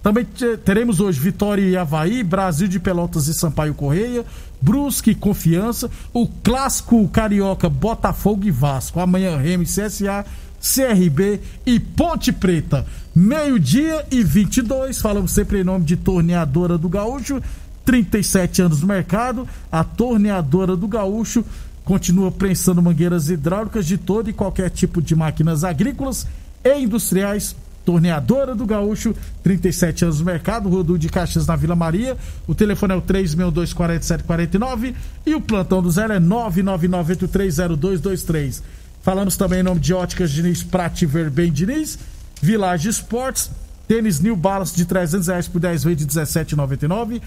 também 0.06 0.24
teremos 0.64 1.00
hoje 1.00 1.20
Vitória 1.20 1.64
e 1.64 1.76
Havaí, 1.76 2.22
Brasil 2.22 2.68
de 2.68 2.80
Pelotas 2.80 3.26
e 3.28 3.34
Sampaio 3.34 3.74
Correia, 3.74 4.24
Brusque 4.62 5.10
e 5.10 5.16
Confiança, 5.16 5.90
o 6.14 6.28
clássico 6.28 7.08
carioca 7.08 7.68
Botafogo 7.68 8.46
e 8.46 8.52
Vasco. 8.52 9.00
Amanhã 9.00 9.36
Remo 9.36 9.64
e 9.64 9.66
CSA, 9.66 10.24
CRB 10.62 11.42
e 11.66 11.80
Ponte 11.80 12.32
Preta. 12.32 12.86
Meio-dia 13.16 14.06
e 14.12 14.22
22. 14.24 15.02
Falamos 15.02 15.32
sempre 15.32 15.62
em 15.62 15.64
nome 15.64 15.86
de 15.86 15.98
Torneadora 15.98 16.78
do 16.78 16.88
Gaúcho. 16.88 17.42
37 17.84 18.62
anos 18.62 18.82
no 18.82 18.88
mercado. 18.88 19.48
A 19.72 19.84
Torneadora 19.84 20.76
do 20.76 20.88
Gaúcho 20.88 21.44
continua 21.84 22.32
prensando 22.32 22.80
mangueiras 22.80 23.32
hidráulicas 23.32 23.88
de 23.88 23.98
todo 23.98 24.30
e 24.30 24.34
qualquer 24.34 24.70
tipo 24.70 25.02
de 25.02 25.16
máquinas 25.16 25.64
agrícolas 25.64 26.28
e 26.64 26.80
industriais 26.80 27.56
Torneadora 27.86 28.56
do 28.56 28.66
Gaúcho, 28.66 29.14
37 29.44 30.06
anos 30.06 30.20
no 30.20 30.26
mercado, 30.26 30.68
Rodu 30.68 30.98
de 30.98 31.08
Caixas 31.08 31.46
na 31.46 31.56
Vila 31.56 31.76
Maria. 31.76 32.18
O 32.48 32.56
telefone 32.56 32.94
é 32.94 32.96
o 32.98 33.02
3624749 33.02 34.96
e 35.26 35.36
o 35.36 35.42
plantão 35.42 35.84
do 35.84 35.92
zero 35.92 36.14
é 36.14 36.20
999830223. 36.20 38.64
Falamos 39.04 39.38
também 39.38 39.60
em 39.60 39.64
nome 39.64 39.80
de 39.80 39.94
Óticas 39.94 40.32
Diniz 40.32 40.64
Prate 40.64 41.06
Verben 41.06 41.52
Diniz. 41.52 42.00
Village 42.42 42.90
Esportes, 42.90 43.52
tênis 43.88 44.20
New 44.20 44.36
Balance 44.36 44.76
de 44.76 44.86
300 44.86 45.28
reais 45.28 45.48
por 45.48 45.60
10 45.60 45.84
vezes 45.84 46.06
de 46.06 46.20
17,99. 46.20 47.22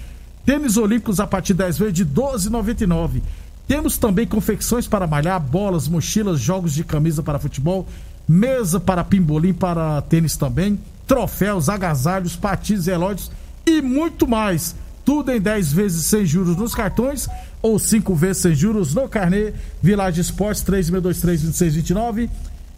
Tênis 0.45 0.77
Olímpicos 0.77 1.21
a 1.21 1.27
partir 1.27 1.55
de 1.55 1.59
10 1.59 1.79
vezes 1.79 1.95
de 1.95 2.05
12,99. 2.05 3.23
Temos 3.67 3.97
também 3.99 4.27
confecções 4.27 4.89
para 4.89 5.07
malhar, 5.07 5.39
bolas, 5.39 5.87
mochilas, 5.87 6.41
jogos 6.41 6.73
de 6.73 6.83
camisa 6.83 7.23
para 7.23 7.39
futebol, 7.39 7.87
mesa 8.29 8.79
para 8.79 9.03
pimbolim, 9.03 9.55
para 9.55 10.03
tênis 10.03 10.37
também, 10.37 10.79
troféus, 11.07 11.69
agasalhos, 11.69 12.37
patins, 12.37 12.87
relógios 12.87 13.31
e 13.65 13.81
muito 13.81 14.29
mais. 14.29 14.77
Tudo 15.05 15.33
em 15.33 15.41
10 15.41 15.73
vezes 15.73 16.05
sem 16.05 16.27
juros 16.27 16.55
nos 16.57 16.75
cartões 16.75 17.29
ou 17.63 17.79
5 17.79 18.15
vezes 18.15 18.43
sem 18.43 18.55
juros 18.55 18.95
no 18.95 19.09
carnê. 19.09 19.55
Village 19.83 20.21
Esportes 20.21 20.63
3623-2629. 20.65 22.29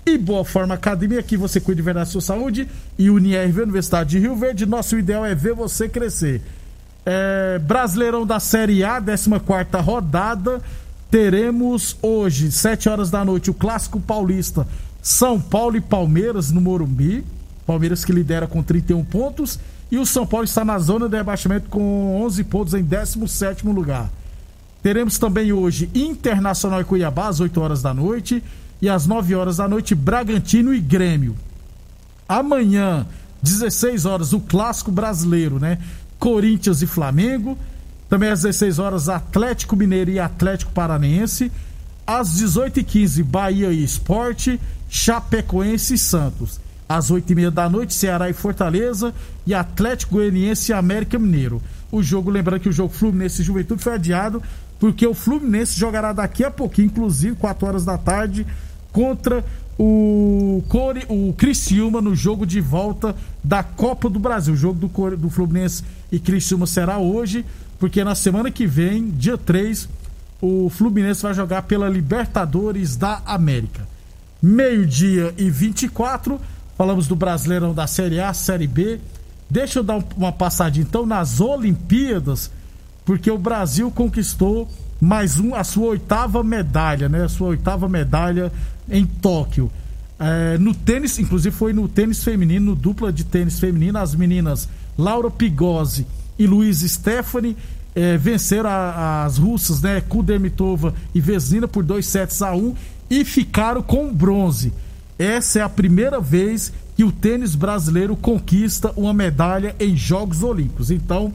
E 0.06 0.16
Boa 0.16 0.44
Forma 0.44 0.74
Academia, 0.74 1.18
aqui 1.18 1.36
você 1.36 1.60
cuida 1.60 1.76
de 1.76 1.82
verdade 1.82 2.06
da 2.06 2.12
sua 2.12 2.20
saúde. 2.20 2.68
E 2.96 3.10
Unirv 3.10 3.62
Universidade 3.62 4.10
de 4.10 4.20
Rio 4.20 4.36
Verde. 4.36 4.64
Nosso 4.64 4.96
ideal 4.96 5.26
é 5.26 5.34
ver 5.34 5.54
você 5.54 5.88
crescer. 5.88 6.40
É, 7.04 7.58
Brasileirão 7.58 8.24
da 8.24 8.38
Série 8.38 8.84
A, 8.84 9.00
14 9.00 9.28
rodada. 9.84 10.62
Teremos 11.10 11.96
hoje, 12.00 12.52
7 12.52 12.88
horas 12.88 13.10
da 13.10 13.24
noite, 13.24 13.50
o 13.50 13.54
Clássico 13.54 14.00
Paulista. 14.00 14.66
São 15.02 15.40
Paulo 15.40 15.76
e 15.76 15.80
Palmeiras 15.80 16.50
no 16.50 16.60
Morumbi. 16.60 17.24
Palmeiras 17.66 18.04
que 18.04 18.12
lidera 18.12 18.46
com 18.46 18.62
31 18.62 19.04
pontos. 19.04 19.58
E 19.90 19.98
o 19.98 20.06
São 20.06 20.26
Paulo 20.26 20.44
está 20.44 20.64
na 20.64 20.78
zona 20.78 21.08
de 21.08 21.16
rebaixamento 21.16 21.68
com 21.68 22.22
11 22.22 22.44
pontos 22.44 22.74
em 22.74 22.82
17 22.82 23.66
lugar. 23.66 24.10
Teremos 24.82 25.18
também 25.18 25.52
hoje 25.52 25.90
Internacional 25.94 26.80
e 26.80 26.84
Cuiabá 26.84 27.28
às 27.28 27.40
8 27.40 27.60
horas 27.60 27.82
da 27.82 27.92
noite. 27.92 28.42
E 28.80 28.88
às 28.88 29.06
9 29.06 29.34
horas 29.34 29.58
da 29.58 29.68
noite, 29.68 29.94
Bragantino 29.94 30.72
e 30.72 30.80
Grêmio. 30.80 31.36
Amanhã, 32.28 33.06
16 33.42 34.06
horas, 34.06 34.32
o 34.32 34.40
clássico 34.40 34.90
brasileiro, 34.90 35.58
né? 35.58 35.78
Corinthians 36.18 36.80
e 36.80 36.86
Flamengo. 36.86 37.58
Também 38.08 38.30
às 38.30 38.42
16 38.42 38.78
horas, 38.78 39.08
Atlético 39.08 39.76
Mineiro 39.76 40.10
e 40.10 40.18
Atlético 40.18 40.72
Paranense. 40.72 41.52
Às 42.12 42.40
18h15, 42.40 43.22
Bahia 43.22 43.70
e 43.70 43.84
Esporte, 43.84 44.60
Chapecoense 44.88 45.94
e 45.94 45.98
Santos. 45.98 46.60
Às 46.88 47.08
8h30 47.08 47.50
da 47.52 47.68
noite, 47.68 47.94
Ceará 47.94 48.28
e 48.28 48.32
Fortaleza. 48.32 49.14
E 49.46 49.54
Atlético 49.54 50.16
Goianiense 50.16 50.72
e 50.72 50.74
América 50.74 51.20
Mineiro. 51.20 51.62
O 51.88 52.02
jogo, 52.02 52.28
lembrando 52.28 52.62
que 52.62 52.68
o 52.68 52.72
jogo 52.72 52.92
Fluminense 52.92 53.42
e 53.42 53.44
Juventude 53.44 53.80
foi 53.80 53.94
adiado, 53.94 54.42
porque 54.80 55.06
o 55.06 55.14
Fluminense 55.14 55.78
jogará 55.78 56.12
daqui 56.12 56.42
a 56.42 56.50
pouquinho, 56.50 56.86
inclusive 56.86 57.36
4 57.36 57.68
horas 57.68 57.84
da 57.84 57.96
tarde, 57.96 58.44
contra 58.90 59.44
o, 59.78 60.64
Core, 60.68 61.04
o 61.08 61.32
Criciúma 61.34 62.00
no 62.00 62.16
jogo 62.16 62.44
de 62.44 62.60
volta 62.60 63.14
da 63.42 63.62
Copa 63.62 64.10
do 64.10 64.18
Brasil. 64.18 64.54
O 64.54 64.56
jogo 64.56 64.88
do, 64.88 65.16
do 65.16 65.30
Fluminense 65.30 65.84
e 66.10 66.18
Criciúma 66.18 66.66
será 66.66 66.98
hoje, 66.98 67.46
porque 67.78 68.02
na 68.02 68.16
semana 68.16 68.50
que 68.50 68.66
vem, 68.66 69.10
dia 69.10 69.38
3, 69.38 69.88
o 70.40 70.70
Fluminense 70.70 71.22
vai 71.22 71.34
jogar 71.34 71.62
pela 71.62 71.88
Libertadores 71.88 72.96
da 72.96 73.20
América. 73.26 73.86
Meio-dia 74.42 75.34
e 75.36 75.50
24, 75.50 76.40
falamos 76.76 77.06
do 77.06 77.14
Brasileirão 77.14 77.74
da 77.74 77.86
Série 77.86 78.20
A, 78.20 78.32
Série 78.32 78.66
B. 78.66 79.00
Deixa 79.50 79.80
eu 79.80 79.82
dar 79.82 80.02
uma 80.16 80.32
passadinha 80.32 80.86
então 80.88 81.04
nas 81.04 81.40
Olimpíadas, 81.40 82.50
porque 83.04 83.30
o 83.30 83.36
Brasil 83.36 83.90
conquistou 83.90 84.68
mais 85.00 85.38
um, 85.38 85.54
a 85.54 85.64
sua 85.64 85.88
oitava 85.88 86.42
medalha, 86.42 87.08
né? 87.08 87.24
A 87.24 87.28
sua 87.28 87.48
oitava 87.48 87.88
medalha 87.88 88.52
em 88.88 89.04
Tóquio. 89.04 89.70
É, 90.18 90.58
no 90.58 90.74
tênis, 90.74 91.18
inclusive 91.18 91.54
foi 91.54 91.72
no 91.72 91.88
tênis 91.88 92.22
feminino, 92.22 92.66
no 92.66 92.76
dupla 92.76 93.12
de 93.12 93.24
tênis 93.24 93.58
feminino, 93.58 93.98
as 93.98 94.14
meninas 94.14 94.68
Laura 94.96 95.30
Pigozzi 95.30 96.06
e 96.38 96.46
Luiz 96.46 96.80
Stephanie 96.80 97.56
é, 97.94 98.16
venceram 98.16 98.70
a, 98.70 99.24
as 99.24 99.38
russas, 99.38 99.80
né? 99.80 100.00
Kudermitova 100.00 100.94
e 101.14 101.20
Vesnina 101.20 101.66
por 101.66 101.82
2 101.82 102.04
sets 102.06 102.42
a 102.42 102.54
1 102.54 102.58
um, 102.58 102.74
e 103.08 103.24
ficaram 103.24 103.82
com 103.82 104.12
bronze. 104.12 104.72
Essa 105.18 105.58
é 105.58 105.62
a 105.62 105.68
primeira 105.68 106.20
vez 106.20 106.72
que 106.96 107.04
o 107.04 107.12
tênis 107.12 107.54
brasileiro 107.54 108.16
conquista 108.16 108.92
uma 108.96 109.12
medalha 109.12 109.74
em 109.78 109.96
Jogos 109.96 110.42
Olímpicos. 110.42 110.90
Então, 110.90 111.32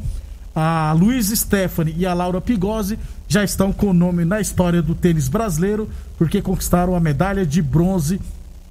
a 0.56 0.94
Luiz 0.94 1.28
Stephanie 1.28 1.96
e 1.98 2.06
a 2.06 2.14
Laura 2.14 2.40
Pigozzi 2.40 2.98
já 3.28 3.44
estão 3.44 3.74
com 3.74 3.88
o 3.88 3.94
nome 3.94 4.24
na 4.24 4.40
história 4.40 4.82
do 4.82 4.96
tênis 4.96 5.28
brasileiro, 5.28 5.90
porque 6.18 6.42
conquistaram 6.42 6.96
a 6.96 7.00
medalha 7.00 7.46
de 7.46 7.62
bronze 7.62 8.22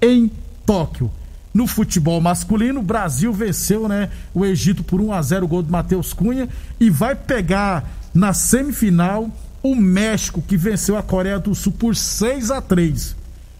em 0.01 0.31
Tóquio. 0.65 1.11
No 1.55 1.67
futebol 1.67 2.19
masculino, 2.19 2.81
o 2.81 2.83
Brasil 2.83 3.31
venceu 3.31 3.87
né, 3.87 4.09
o 4.33 4.45
Egito 4.45 4.83
por 4.83 4.99
1 4.99 5.13
a 5.13 5.21
0 5.21 5.47
gol 5.47 5.63
do 5.63 5.71
Matheus 5.71 6.11
Cunha 6.11 6.49
e 6.77 6.89
vai 6.89 7.15
pegar 7.15 7.89
na 8.13 8.33
semifinal 8.33 9.31
o 9.63 9.73
México, 9.73 10.43
que 10.45 10.57
venceu 10.57 10.97
a 10.97 11.01
Coreia 11.01 11.39
do 11.39 11.55
Sul 11.55 11.71
por 11.71 11.95
6 11.95 12.51
a 12.51 12.61
3 12.61 13.15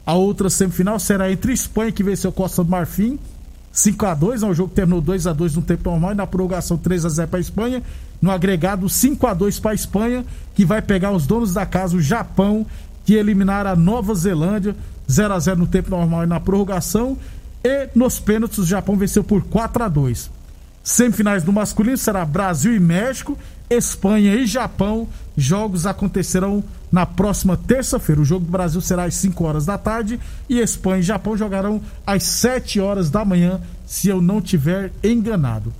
A 0.05 0.13
outra 0.13 0.49
semifinal 0.49 0.99
será 0.99 1.31
entre 1.31 1.53
Espanha, 1.53 1.89
que 1.89 2.03
venceu 2.03 2.34
Costa 2.34 2.65
do 2.65 2.69
Marfim, 2.69 3.17
5 3.71 4.05
a 4.05 4.13
2 4.13 4.43
é 4.43 4.45
um 4.45 4.53
jogo 4.53 4.73
terminou 4.73 4.99
2 4.99 5.25
a 5.25 5.31
2 5.31 5.55
no 5.55 5.62
tempo 5.62 5.89
normal 5.89 6.12
e 6.12 6.15
na 6.15 6.27
prorrogação 6.27 6.77
3 6.77 7.05
a 7.05 7.10
0 7.10 7.29
para 7.29 7.39
a 7.39 7.41
Espanha 7.41 7.81
no 8.21 8.29
agregado 8.29 8.89
5 8.89 9.25
a 9.25 9.34
2 9.34 9.60
para 9.60 9.71
a 9.71 9.75
Espanha, 9.75 10.25
que 10.53 10.65
vai 10.65 10.81
pegar 10.81 11.12
os 11.12 11.25
donos 11.25 11.53
da 11.53 11.65
casa, 11.65 11.95
o 11.95 12.01
Japão, 12.01 12.65
que 13.05 13.13
eliminaram 13.13 13.71
a 13.71 13.75
Nova 13.75 14.13
Zelândia 14.15 14.75
0 15.10 15.34
a 15.34 15.39
0 15.39 15.60
no 15.60 15.67
tempo 15.67 15.89
normal 15.89 16.23
e 16.23 16.27
na 16.27 16.39
prorrogação. 16.39 17.17
E 17.67 17.89
nos 17.95 18.19
pênaltis 18.19 18.60
o 18.60 18.65
Japão 18.65 18.95
venceu 18.95 19.23
por 19.23 19.43
4 19.43 19.84
a 19.86 19.88
2. 19.88 20.30
Semifinais 20.84 21.41
do 21.41 21.51
masculino 21.51 21.97
será 21.97 22.23
Brasil 22.23 22.75
e 22.75 22.80
México, 22.80 23.36
Espanha 23.67 24.36
e 24.36 24.45
Japão. 24.45 25.08
Jogos 25.36 25.88
acontecerão 25.88 26.63
na 26.91 27.08
próxima 27.08 27.58
terça-feira. 27.58 28.21
O 28.21 28.25
jogo 28.25 28.45
do 28.45 28.51
Brasil 28.51 28.80
será 28.82 29.06
às 29.06 29.15
5 29.15 29.43
horas 29.43 29.65
da 29.65 29.80
tarde 29.80 30.19
e 30.47 30.60
Espanha 30.60 30.99
e 30.99 31.01
Japão 31.01 31.36
jogarão 31.36 31.82
às 32.06 32.21
7 32.21 32.80
horas 32.80 33.10
da 33.10 33.25
manhã, 33.25 33.60
se 33.84 34.10
eu 34.10 34.21
não 34.21 34.39
tiver 34.39 34.91
enganado. 35.04 35.73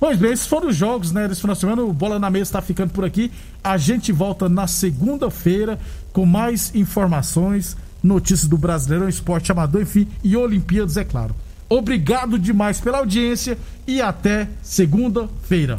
Pois 0.00 0.18
bem, 0.18 0.32
esses 0.32 0.46
foram 0.48 0.70
os 0.70 0.76
jogos, 0.76 1.12
né, 1.12 1.28
desse 1.28 1.40
final 1.40 1.54
de 1.54 1.60
semana. 1.60 1.82
O 1.82 1.92
Bola 1.92 2.18
na 2.18 2.30
Mesa 2.30 2.48
está 2.48 2.60
ficando 2.60 2.90
por 2.90 3.04
aqui. 3.04 3.30
A 3.62 3.76
gente 3.76 4.10
volta 4.10 4.48
na 4.48 4.66
segunda-feira 4.66 5.78
com 6.12 6.26
mais 6.26 6.74
informações, 6.74 7.76
notícias 8.02 8.48
do 8.48 8.58
Brasileirão, 8.58 9.08
esporte 9.08 9.52
amador, 9.52 9.82
enfim, 9.82 10.06
e 10.22 10.36
Olimpíadas, 10.36 10.96
é 10.96 11.04
claro. 11.04 11.34
Obrigado 11.68 12.38
demais 12.38 12.80
pela 12.80 12.98
audiência 12.98 13.56
e 13.86 14.02
até 14.02 14.48
segunda-feira. 14.62 15.78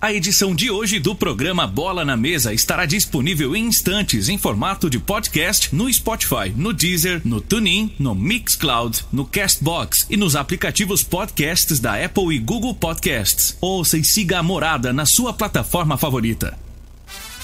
A 0.00 0.12
edição 0.12 0.54
de 0.54 0.70
hoje 0.70 1.00
do 1.00 1.12
programa 1.12 1.66
Bola 1.66 2.04
na 2.04 2.16
Mesa 2.16 2.54
estará 2.54 2.86
disponível 2.86 3.56
em 3.56 3.66
instantes 3.66 4.28
em 4.28 4.38
formato 4.38 4.88
de 4.88 4.96
podcast 4.96 5.74
no 5.74 5.92
Spotify, 5.92 6.52
no 6.54 6.72
Deezer, 6.72 7.20
no 7.24 7.40
TuneIn, 7.40 7.92
no 7.98 8.14
Mixcloud, 8.14 9.04
no 9.12 9.24
Castbox 9.24 10.06
e 10.08 10.16
nos 10.16 10.36
aplicativos 10.36 11.02
podcasts 11.02 11.80
da 11.80 12.04
Apple 12.04 12.32
e 12.32 12.38
Google 12.38 12.76
Podcasts. 12.76 13.56
Ouça 13.60 13.98
e 13.98 14.04
siga 14.04 14.38
a 14.38 14.42
Morada 14.42 14.92
na 14.92 15.04
sua 15.04 15.32
plataforma 15.32 15.96
favorita. 15.96 16.67